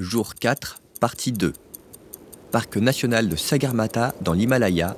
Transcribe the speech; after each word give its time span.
Jour 0.00 0.34
4, 0.34 0.80
partie 1.00 1.30
2. 1.30 1.52
Parc 2.50 2.76
national 2.78 3.28
de 3.28 3.36
Sagarmatha 3.36 4.12
dans 4.22 4.32
l'Himalaya, 4.32 4.96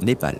Népal. 0.00 0.38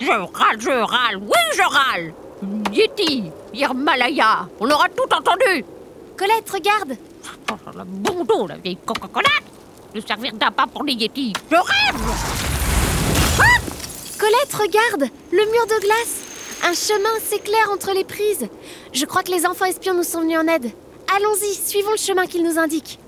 Je 0.00 0.10
râle, 0.10 0.60
je 0.60 0.70
râle, 0.70 1.16
oui, 1.18 1.38
je 1.54 1.62
râle 1.62 2.14
Yeti, 2.72 3.30
Hirmalaya, 3.54 4.48
on 4.58 4.68
aura 4.68 4.88
tout 4.88 5.14
entendu 5.14 5.64
Colette, 6.16 6.50
regarde 6.50 6.98
Le 7.76 7.84
bon 7.84 8.24
dos, 8.24 8.46
la 8.46 8.56
vieille 8.56 8.78
coca-colate 8.84 9.44
De 9.94 10.00
servir 10.00 10.32
d'appât 10.34 10.66
pour 10.72 10.84
les 10.84 10.94
Yetis 10.94 11.32
Je 11.50 11.56
rêve! 11.56 12.00
Colette, 14.18 14.54
regarde 14.54 15.10
Le 15.30 15.44
mur 15.52 15.66
de 15.66 15.80
glace. 15.80 16.24
Un 16.64 16.74
chemin 16.74 17.20
s'éclaire 17.22 17.70
entre 17.72 17.92
les 17.92 18.04
prises. 18.04 18.48
Je 18.92 19.04
crois 19.04 19.22
que 19.22 19.30
les 19.30 19.46
enfants 19.46 19.66
espions 19.66 19.94
nous 19.94 20.02
sont 20.02 20.22
venus 20.22 20.38
en 20.38 20.48
aide. 20.48 20.72
Allons-y, 21.16 21.54
suivons 21.54 21.92
le 21.92 21.96
chemin 21.96 22.26
qu'ils 22.26 22.42
nous 22.42 22.58
indiquent. 22.58 22.98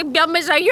Eh 0.00 0.04
bien, 0.04 0.28
mes 0.28 0.48
aïeux, 0.48 0.70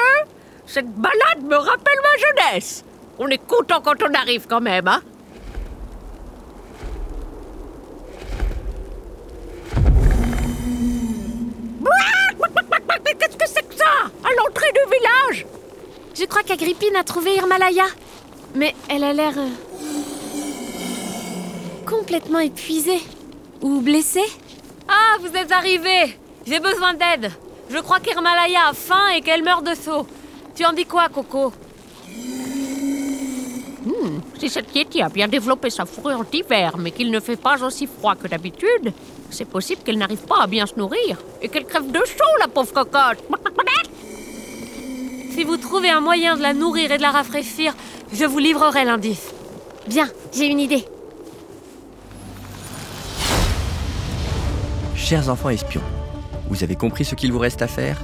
cette 0.66 0.88
balade 0.88 1.42
me 1.42 1.56
rappelle 1.56 1.98
ma 2.00 2.44
jeunesse. 2.52 2.84
On 3.18 3.27
est 3.27 3.44
content 3.44 3.80
quand 3.80 4.00
on 4.05 4.14
arrive 4.14 4.46
quand 4.46 4.60
même, 4.60 4.86
hein 4.86 5.02
Je 16.19 16.25
crois 16.25 16.42
qu'Agrippine 16.42 16.97
a 16.97 17.05
trouvé 17.05 17.34
Hirmalaya. 17.34 17.84
Mais 18.55 18.75
elle 18.89 19.05
a 19.05 19.12
l'air... 19.12 19.34
euh, 19.36 19.48
complètement 21.86 22.39
épuisée. 22.39 23.00
Ou 23.61 23.81
blessée 23.81 24.25
Ah, 24.89 25.17
vous 25.20 25.36
êtes 25.36 25.53
arrivés 25.53 26.19
J'ai 26.47 26.58
besoin 26.61 26.95
d'aide. 26.95 27.31
Je 27.69 27.78
crois 27.78 28.00
qu'Hermalaya 28.00 28.69
a 28.69 28.73
faim 28.73 29.08
et 29.14 29.20
qu'elle 29.20 29.42
meurt 29.42 29.64
de 29.64 29.75
saut. 29.75 30.06
Tu 30.55 30.64
en 30.64 30.73
dis 30.73 30.86
quoi, 30.86 31.08
Coco? 31.08 31.53
Si 34.39 34.48
cette 34.51 34.75
Yeti 34.75 35.01
a 35.03 35.08
bien 35.08 35.28
développé 35.28 35.70
sa 35.70 35.86
fourrure 35.86 36.25
d'hiver, 36.25 36.77
mais 36.78 36.91
qu'il 36.91 37.11
ne 37.11 37.20
fait 37.20 37.36
pas 37.36 37.62
aussi 37.62 37.86
froid 37.86 38.14
que 38.14 38.28
d'habitude, 38.28 38.92
c'est 39.30 39.45
possible 39.47 39.83
qu'elle 39.83 39.98
n'arrive 39.98 40.25
pas 40.27 40.42
à 40.42 40.47
bien 40.47 40.67
se 40.67 40.75
nourrir 40.77 41.19
et 41.41 41.48
qu'elle 41.48 41.64
crève 41.64 41.91
de 41.91 41.98
chaud, 41.98 42.36
la 42.41 42.48
pauvre 42.48 42.73
cocotte. 42.73 43.19
Si 45.37 45.45
vous 45.45 45.59
trouvez 45.59 45.91
un 45.91 46.01
moyen 46.01 46.34
de 46.34 46.41
la 46.41 46.55
nourrir 46.55 46.92
et 46.92 46.97
de 46.97 47.03
la 47.03 47.11
rafraîchir, 47.11 47.77
je 48.11 48.25
vous 48.25 48.39
livrerai 48.39 48.87
l'indice. 48.87 49.34
Bien, 49.87 50.09
j'ai 50.34 50.47
une 50.47 50.59
idée. 50.59 50.87
Chers 54.95 55.29
enfants 55.29 55.51
espions, 55.51 55.83
vous 56.48 56.64
avez 56.64 56.75
compris 56.75 57.05
ce 57.05 57.14
qu'il 57.14 57.33
vous 57.33 57.39
reste 57.39 57.61
à 57.61 57.67
faire? 57.67 58.03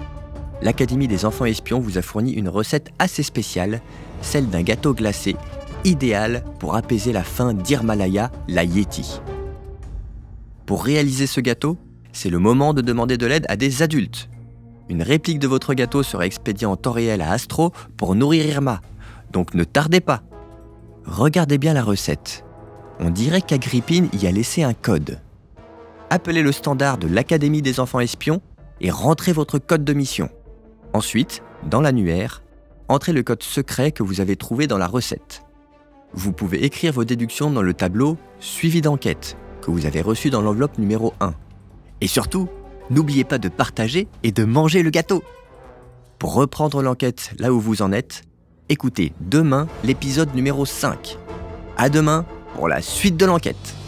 L'Académie 0.61 1.09
des 1.09 1.25
enfants 1.25 1.47
espions 1.47 1.81
vous 1.81 1.97
a 1.97 2.03
fourni 2.03 2.33
une 2.33 2.51
recette 2.51 2.91
assez 2.99 3.23
spéciale, 3.23 3.81
celle 4.21 4.51
d'un 4.51 4.63
gâteau 4.63 4.93
glacé, 4.93 5.35
idéal 5.85 6.45
pour 6.59 6.77
apaiser 6.77 7.15
la 7.15 7.25
faim 7.25 7.55
d'Hirmalaya, 7.55 8.31
la 8.47 8.65
Yeti. 8.65 9.23
Pour 10.67 10.85
réaliser 10.85 11.27
ce 11.27 11.41
gâteau, 11.41 11.79
c'est 12.13 12.29
le 12.29 12.39
moment 12.39 12.75
de 12.75 12.83
demander 12.83 13.17
de 13.17 13.25
l'aide 13.25 13.47
à 13.49 13.57
des 13.57 13.81
adultes. 13.81 14.29
Une 14.93 15.03
réplique 15.03 15.41
de 15.41 15.49
votre 15.49 15.75
gâteau 15.75 16.05
sera 16.05 16.27
expédiée 16.27 16.69
en 16.69 16.77
temps 16.77 16.93
réel 16.93 17.21
à 17.21 17.33
Astro 17.33 17.73
pour 17.97 18.15
nourrir 18.15 18.47
Irma, 18.47 18.81
donc 19.33 19.55
ne 19.55 19.65
tardez 19.65 20.01
pas. 20.01 20.23
Regardez 21.05 21.59
bien 21.59 21.73
la 21.73 21.83
recette. 21.83 22.45
On 23.01 23.11
dirait 23.11 23.43
qu'Agrippine 23.43 24.09
y 24.13 24.29
a 24.29 24.31
laissé 24.31 24.63
un 24.63 24.75
code 24.75 25.19
appelez 26.13 26.43
le 26.43 26.53
standard 26.53 26.99
de 26.99 27.09
l'Académie 27.09 27.63
des 27.63 27.81
enfants 27.81 27.99
espions 27.99 28.43
et 28.83 28.91
rentrez 28.91 29.33
votre 29.33 29.59
code 29.59 29.83
de 29.83 29.95
mission. 29.95 30.29
Ensuite, 30.93 31.43
dans 31.71 31.81
l'annuaire, 31.81 32.43
entrez 32.89 33.15
le 33.15 33.23
code 33.23 33.43
secret 33.43 33.93
que 33.93 34.03
vous 34.03 34.21
avez 34.21 34.37
trouvé 34.37 34.67
dans 34.67 34.77
la 34.77 34.87
recette. 34.87 35.43
Vous 36.13 36.33
pouvez 36.33 36.67
écrire 36.67 36.93
vos 36.93 37.05
déductions 37.05 37.51
dans 37.51 37.63
le 37.63 37.73
tableau 37.73 38.19
Suivi 38.41 38.83
d'enquête 38.83 39.39
que 39.63 39.71
vous 39.71 39.87
avez 39.87 40.03
reçu 40.03 40.29
dans 40.29 40.43
l'enveloppe 40.43 40.77
numéro 40.77 41.15
1. 41.21 41.33
Et 42.03 42.09
surtout, 42.09 42.51
n'oubliez 42.91 43.25
pas 43.25 43.39
de 43.39 43.49
partager 43.49 44.09
et 44.23 44.33
de 44.33 44.45
manger 44.45 44.83
le 44.83 44.91
gâteau. 44.91 45.23
Pour 46.19 46.35
reprendre 46.35 46.83
l'enquête 46.83 47.33
là 47.39 47.53
où 47.53 47.61
vous 47.61 47.83
en 47.83 47.93
êtes, 47.93 48.23
écoutez 48.69 49.13
demain 49.21 49.67
l'épisode 49.85 50.35
numéro 50.35 50.65
5. 50.65 51.19
À 51.77 51.89
demain 51.89 52.25
pour 52.55 52.69
la 52.69 52.81
suite 52.81 53.17
de 53.17 53.27
l'enquête. 53.27 53.82